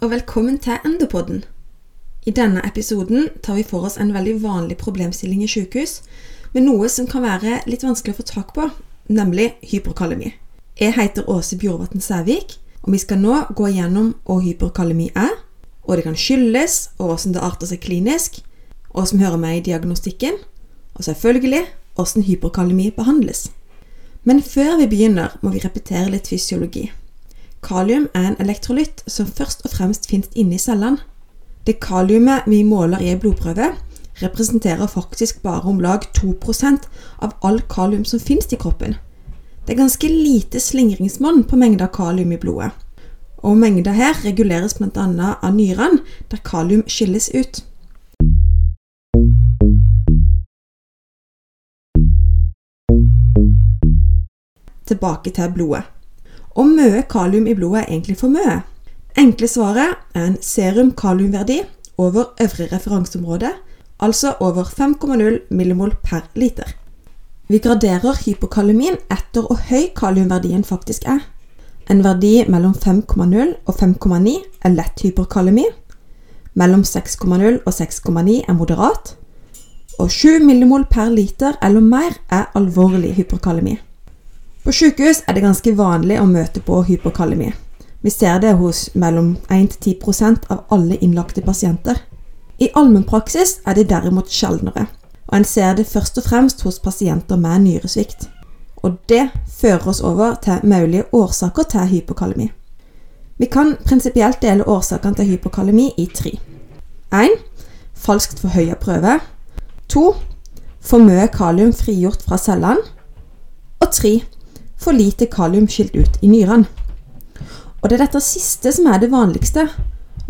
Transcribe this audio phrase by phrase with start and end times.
[0.00, 1.42] og velkommen til Endopodden.
[2.24, 5.98] I denne episoden tar vi for oss en veldig vanlig problemstilling i sykehus,
[6.54, 8.64] med noe som kan være litt vanskelig å få tak på,
[9.12, 10.32] nemlig hyperkalemi.
[10.80, 15.34] Jeg heter Åse Bjorvatn Sævik, og vi skal nå gå gjennom hva hyperkalemi er,
[15.84, 18.40] hva det kan skyldes, og hvordan det arter seg klinisk,
[18.94, 20.40] hva som hører med i diagnostikken,
[20.96, 21.66] og selvfølgelig
[21.98, 23.50] hvordan hyperkalemi behandles.
[24.24, 26.88] Men før vi begynner, må vi repetere litt fysiologi.
[27.62, 31.02] Kalium er en elektrolytt som først og fremst finnes inni cellene.
[31.66, 33.74] Det kaliumet vi måler i en blodprøve,
[34.22, 36.88] representerer faktisk bare om lag 2%
[37.20, 38.96] av all kalium som finnes i kroppen.
[39.66, 42.72] Det er ganske lite slingringsmonn på mengda kalium i blodet.
[43.44, 45.06] Og mengda her reguleres bl.a.
[45.42, 47.64] av nyrene, der kalium skilles ut.
[54.88, 55.99] Tilbake til blodet.
[56.58, 58.60] Og mye kalium i blodet er egentlig for mye.
[59.18, 61.60] Enkle svaret er en serum kaliumverdi
[61.98, 63.50] over øvre referanseområde,
[64.00, 66.76] altså over 5,0 millimol per liter.
[67.48, 71.20] Vi graderer hypokalemin etter hvor høy kaliumverdien faktisk er.
[71.90, 75.64] En verdi mellom 5,0 og 5,9 er lett hyperkalemi.
[76.54, 79.16] Mellom 6,0 og 6,9 er moderat.
[79.98, 83.80] Og 7 millimol per liter eller mer er alvorlig hyperkalemi.
[84.64, 87.48] På sykehus er det ganske vanlig å møte på hyperkalemi.
[88.04, 91.96] Vi ser det hos mellom 1-10% av alle innlagte pasienter.
[92.60, 94.86] I allmennpraksis er det derimot sjeldnere,
[95.28, 98.28] og en ser det først og fremst hos pasienter med nyresvikt.
[98.84, 102.50] Og det fører oss over til mulige årsaker til hypokalemi.
[103.40, 106.34] Vi kan prinsipielt dele årsakene til hypokalemi i tre.
[107.16, 107.32] 1.
[107.96, 109.20] Falskt forhøya prøve.
[109.88, 110.04] 2.
[110.80, 112.84] For mye kalium frigjort fra cellene.
[113.80, 114.20] Og 3
[114.80, 116.66] for lite kalium skilt ut i nyrene.
[117.80, 119.66] Og det er dette siste som er det vanligste,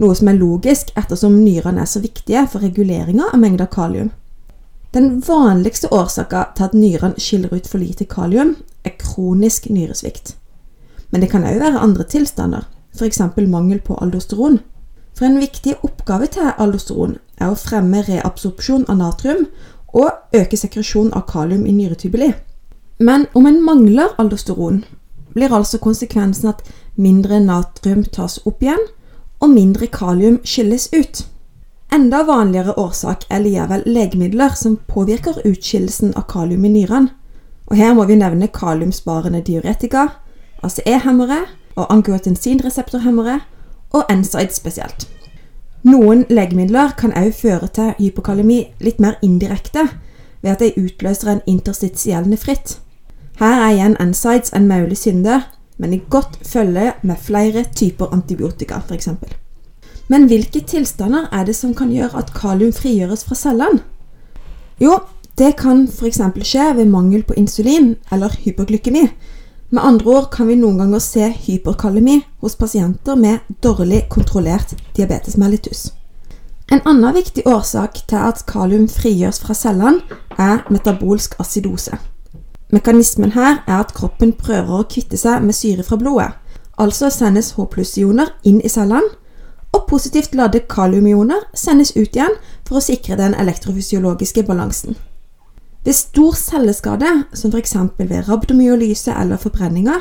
[0.00, 4.10] noe som er logisk ettersom nyrene er så viktige for reguleringa av mengder kalium.
[4.94, 10.34] Den vanligste årsaka til at nyrene skiller ut for lite kalium, er kronisk nyresvikt.
[11.10, 13.20] Men det kan òg være andre tilstander, f.eks.
[13.36, 14.60] mangel på aldosteron.
[15.14, 19.46] For en viktig oppgave til aldosteron er å fremme reabsorpsjon av natrium
[19.92, 22.32] og øke sekresjon av kalium i nyretubuli.
[23.00, 24.84] Men om en mangler aldosteron,
[25.32, 26.58] blir altså konsekvensen at
[27.00, 28.82] mindre natrium tas opp igjen,
[29.40, 31.22] og mindre kalium skilles ut.
[31.90, 37.14] Enda vanligere årsak er likevel legemidler som påvirker utskillelsen av kalium i nyrene.
[37.70, 40.08] Og her må vi nevne kaliumsparende diuretika,
[40.66, 41.44] ACE-hemmere
[41.78, 43.38] og angiotensinreseptorhemmere,
[43.96, 45.08] og NSAID spesielt.
[45.88, 49.88] Noen legemidler kan også føre til hypokalemi litt mer indirekte,
[50.42, 52.76] ved at de utløser en interstitiell nefritt.
[53.40, 55.38] Her er igjen NSIDES en mulig synde,
[55.80, 59.08] men i godt følge med flere typer antibiotika, f.eks.
[60.12, 63.80] Men hvilke tilstander er det som kan gjøre at kalium frigjøres fra cellene?
[64.80, 64.98] Jo,
[65.40, 66.20] det kan f.eks.
[66.44, 69.06] skje ved mangel på insulin eller hyperglykemi.
[69.70, 75.40] Med andre ord kan vi noen ganger se hyperkalemi hos pasienter med dårlig kontrollert diabetes
[75.40, 75.94] mellitus.
[76.68, 80.04] En annen viktig årsak til at kalium frigjøres fra cellene,
[80.36, 81.96] er metabolsk acidose.
[82.70, 86.30] Mekanismen her er at kroppen prøver å kvitte seg med syre fra blodet.
[86.78, 89.16] Altså sendes H pluss-ioner inn i cellene,
[89.74, 92.32] og positivt ladde kaliumioner sendes ut igjen
[92.66, 94.96] for å sikre den elektrofysiologiske balansen.
[95.84, 97.74] Ved stor celleskade, som f.eks.
[97.98, 100.00] ved rabdomyolyse eller forbrenninger,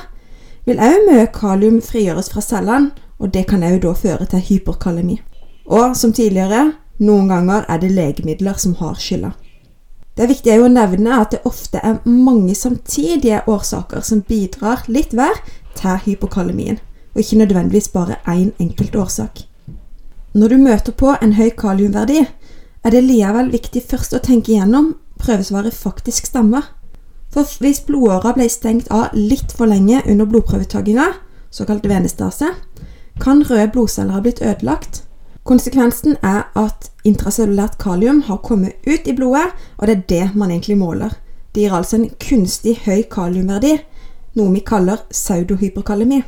[0.65, 5.19] vil òg mye kalium frigjøres fra cellene, og det kan òg da føre til hyperkalemi.
[5.65, 9.31] Og som tidligere, noen ganger er det legemidler som har skylda.
[10.19, 15.13] Det er viktig å nevne at det ofte er mange samtidige årsaker som bidrar litt
[15.15, 15.37] hver
[15.79, 16.81] til hypokalemien,
[17.15, 19.45] og ikke nødvendigvis bare én enkelt årsak.
[20.35, 22.25] Når du møter på en høy kaliumverdi,
[22.83, 26.67] er det likevel viktig først å tenke igjennom prøvesvaret faktisk stemmer.
[27.31, 31.13] For hvis blodåra ble stengt av litt for lenge under blodprøvetakinga,
[31.47, 32.57] såkalt venestase,
[33.23, 35.05] kan røde blodceller ha blitt ødelagt,
[35.43, 40.51] Konsekvensen er at intracellulært kalium har kommet ut i blodet, og det er det man
[40.51, 41.15] egentlig måler.
[41.55, 43.79] Det gir altså en kunstig høy kaliumverdi,
[44.37, 46.21] noe vi kaller pseudohyperkalemi.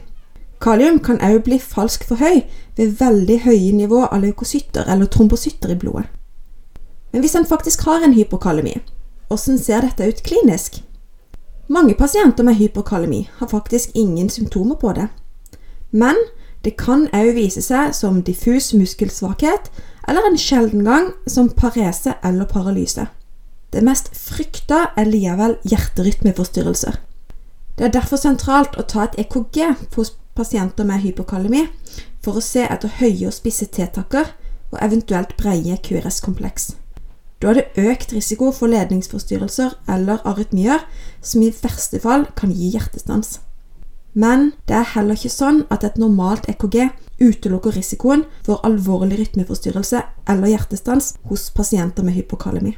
[0.62, 2.44] Kalium kan også bli falskt for høy
[2.78, 6.08] ved veldig høye nivå av leukocytter eller trombocytter i blodet.
[7.12, 8.78] Men hvis en faktisk har en hypokalemi,
[9.28, 10.82] hvordan ser dette ut klinisk?
[11.68, 15.08] Mange pasienter med hypokalemi har faktisk ingen symptomer på det.
[15.92, 16.16] Men
[16.66, 19.72] det kan òg vise seg som diffus muskelsvakhet,
[20.08, 23.08] eller en sjelden gang som parese eller paralyse.
[23.74, 27.00] Det mest frykta er likevel hjerterytmeforstyrrelser.
[27.78, 29.64] Det er derfor sentralt å ta et EKG
[29.96, 31.66] hos pasienter med hypokalemi
[32.22, 34.34] for å se etter høye og spisse T-takker
[34.72, 36.76] og eventuelt breie QRS-kompleks.
[37.42, 40.84] Da er det økt risiko for ledningsforstyrrelser eller arytmier,
[41.22, 43.40] som i verste fall kan gi hjertestans.
[44.14, 46.90] Men det er heller ikke sånn at et normalt EKG
[47.22, 52.76] utelukker risikoen for alvorlig rytmeforstyrrelse eller hjertestans hos pasienter med hypokalemi.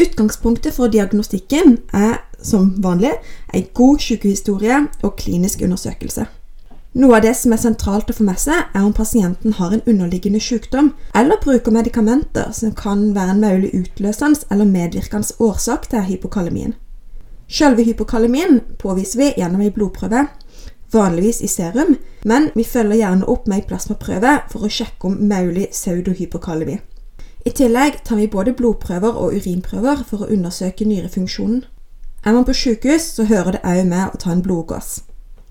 [0.00, 3.12] Utgangspunktet for diagnostikken er som vanlig
[3.54, 6.26] en god sykehistorie og klinisk undersøkelse.
[6.98, 9.84] Noe av det som er sentralt å få med seg, er om pasienten har en
[9.86, 16.08] underliggende sykdom eller bruker medikamenter som kan være en mulig utløsende eller medvirkende årsak til
[16.08, 16.74] hypokalemien.
[17.50, 20.26] Selve hypokalemien påviser vi gjennom en blodprøve,
[20.92, 25.18] vanligvis i serum, men vi følger gjerne opp med en plasmaprøve for å sjekke om
[25.32, 26.78] mulig pseudohypokalemi.
[27.46, 31.64] I tillegg tar vi både blodprøver og urinprøver for å undersøke nyrefunksjonen.
[32.24, 35.00] Er man på sykehus, så hører det òg med å ta en blodgås.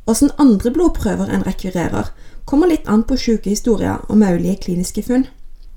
[0.08, 2.14] Åssen andre blodprøver en rekvirerer,
[2.46, 5.28] kommer litt an på sykehistorier og mulige kliniske funn.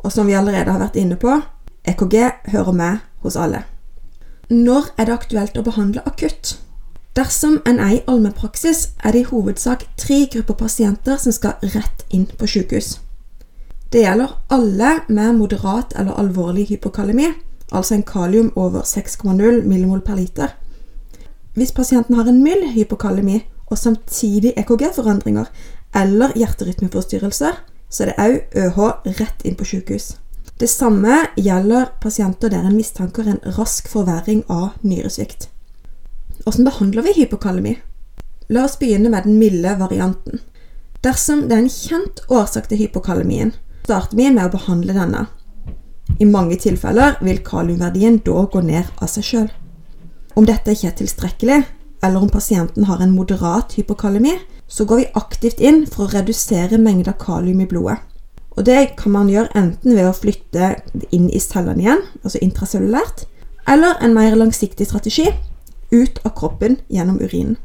[0.04, 1.40] Og som vi allerede har vært inne på,
[1.88, 2.16] EKG
[2.52, 3.64] hører med hos alle.
[4.50, 6.56] Når er det aktuelt å behandle akutt?
[7.16, 12.06] Dersom en er i allmennpraksis, er det i hovedsak tre grupper pasienter som skal rett
[12.10, 12.96] inn på sykehus.
[13.92, 17.28] Det gjelder alle med moderat eller alvorlig hypokalemi,
[17.72, 20.56] altså en kalium over 6,0 millimol per liter.
[21.54, 23.42] Hvis pasienten har en mild hypokalemi,
[23.72, 25.44] og samtidig EKG-forandringer
[25.94, 27.60] eller hjerterytmeforstyrrelser,
[27.90, 28.80] så er det òg ØH
[29.20, 30.16] rett inn på sykehus.
[30.62, 35.49] Det samme gjelder pasienter der en mistanker en rask forverring av nyresvikt.
[36.44, 37.73] Hvordan behandler vi hypokalemi?
[38.47, 40.38] La oss begynne med den milde varianten.
[41.03, 43.50] Dersom det er en kjent årsak til hypokalemien,
[43.88, 45.25] starter vi med å behandle denne.
[46.23, 49.50] I mange tilfeller vil kaliumverdien da gå ned av seg sjøl.
[50.38, 51.59] Om dette ikke er tilstrekkelig,
[52.06, 54.38] eller om pasienten har en moderat hypokalemi,
[54.70, 57.99] så går vi aktivt inn for å redusere mengden kalium i blodet.
[58.56, 60.75] Og Det kan man gjøre enten ved å flytte
[61.10, 63.25] inn i cellene igjen, altså intracellulært,
[63.69, 65.31] eller en mer langsiktig strategi
[65.93, 67.56] ut av kroppen gjennom urinen.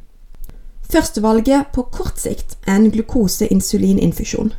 [0.87, 4.53] Førstevalget på kort sikt er en glukose-insulin-infusjon.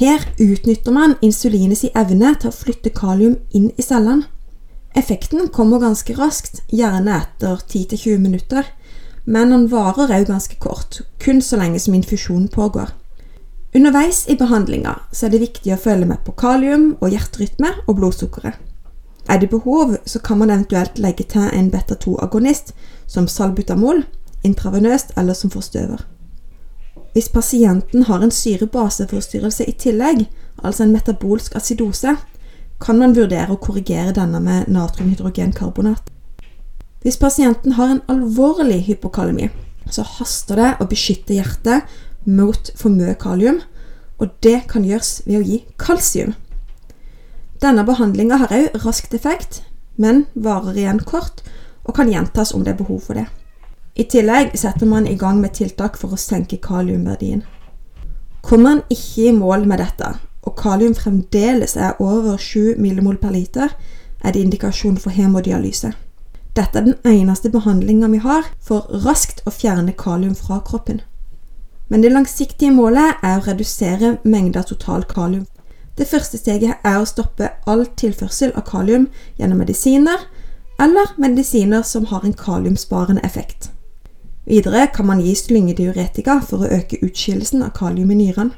[0.00, 4.26] Her utnytter man insulinets evne til å flytte kalium inn i cellene.
[4.98, 8.66] Effekten kommer ganske raskt, gjerne etter 10-20 minutter,
[9.24, 12.90] men den varer òg ganske kort, kun så lenge som infusjonen pågår.
[13.74, 18.56] Underveis i behandlinga er det viktig å følge med på kalium og hjerterytme og blodsukkeret.
[19.30, 22.72] Er det behov, så kan man eventuelt legge til en beta-2-agonist
[23.06, 24.02] som salbutamol,
[24.42, 26.02] intravenøst eller som forstøver.
[27.14, 30.26] Hvis pasienten har en syrebaseforstyrrelse i tillegg,
[30.58, 32.16] altså en metabolsk acidose,
[32.82, 36.10] kan man vurdere å korrigere denne med natriumhydrogenkarbonat.
[37.06, 39.46] Hvis pasienten har en alvorlig hypokalemi,
[39.90, 41.86] så haster det å beskytte hjertet
[42.24, 43.60] mot for mye kalium,
[44.20, 46.34] og det kan gjøres ved å gi kalsium.
[47.60, 49.62] Denne behandlinga har òg raskt effekt,
[49.96, 51.42] men varer igjen kort
[51.84, 53.26] og kan gjentas om det er behov for det.
[53.96, 57.42] I tillegg setter man i gang med tiltak for å senke kaliumverdien.
[58.40, 60.14] Kommer man ikke i mål med dette,
[60.46, 63.74] og kalium fremdeles er over 7 millimol per liter,
[64.24, 65.92] er det indikasjon for hemodialyse.
[66.56, 71.00] Dette er den eneste behandlinga vi har for raskt å fjerne kalium fra kroppen.
[71.90, 75.46] Men det langsiktige målet er å redusere mengda total kalium.
[75.98, 80.22] Det første steget er å stoppe all tilførsel av kalium gjennom medisiner
[80.80, 83.72] eller medisiner som har en kaliumsparende effekt.
[84.46, 88.54] Videre kan man gi slyngediuretika for å øke utskillelsen av kalium i nyrene.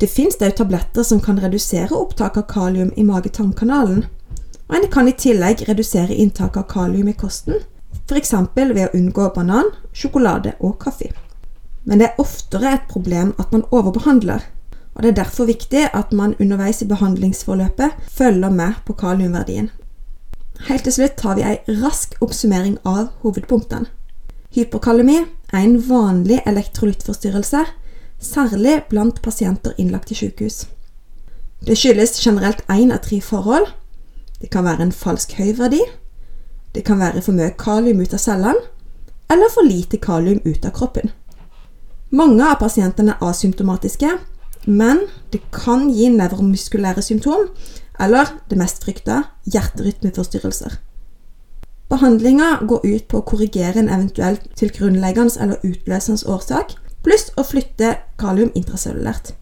[0.00, 4.02] Det fins òg tabletter som kan redusere opptak av kalium i mage-tarmkanalen,
[4.68, 7.62] og en kan i tillegg redusere inntaket av kalium i kosten,
[8.08, 8.34] f.eks.
[8.56, 11.12] ved å unngå banan, sjokolade og kaffe.
[11.86, 14.42] Men det er oftere et problem at man overbehandler,
[14.94, 19.70] og det er derfor viktig at man underveis i behandlingsforløpet følger med på kaliumverdien.
[20.66, 23.86] Helt til slutt tar vi en rask oppsummering av hovedpunktene.
[24.56, 25.18] Hyperkalemi
[25.52, 27.66] er en vanlig elektrolyttforstyrrelse,
[28.18, 30.64] særlig blant pasienter innlagt i sykehus.
[31.66, 33.68] Det skyldes generelt én av tre forhold,
[34.40, 35.82] det kan være en falsk høy verdi.
[36.74, 38.64] Det kan være for mye kalium ut av cellene,
[39.30, 41.12] eller for lite kalium ut av kroppen.
[42.16, 44.08] Mange av pasientene er asymptomatiske,
[44.66, 45.02] men
[45.34, 47.50] det kan gi nevromuskulære symptom,
[48.00, 49.18] eller det mest frykta
[49.52, 50.78] hjerterytmeforstyrrelser.
[51.92, 56.72] Behandlinga går ut på å korrigere en eventuell tilgrunnleggende eller utløsende årsak,
[57.04, 59.34] pluss å flytte kalium intracellulært.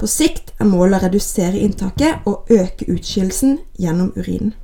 [0.00, 4.56] På sikt er målet å redusere inntaket og øke utskillelsen gjennom urinen.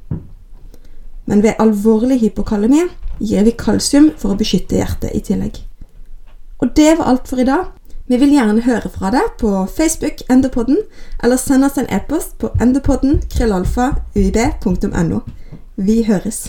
[1.29, 2.89] Men ved alvorlig hypokalemi
[3.21, 5.68] gir vi kalsium for å beskytte hjertet i tillegg.
[6.59, 7.65] Og det var alt for i dag.
[8.09, 10.79] Vi vil gjerne høre fra deg på Facebook Enderpodden,
[11.23, 15.21] eller send oss en e-post på enderpodden krøllalfa uib.no.
[15.77, 16.49] Vi høres.